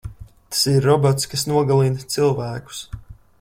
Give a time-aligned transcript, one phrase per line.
[0.53, 2.81] Tas ir robots, kas nogalina cilvēkus.